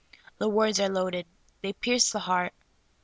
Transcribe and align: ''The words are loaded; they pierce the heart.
''The 0.39 0.49
words 0.49 0.79
are 0.79 0.89
loaded; 0.89 1.27
they 1.61 1.73
pierce 1.73 2.09
the 2.11 2.17
heart. 2.21 2.53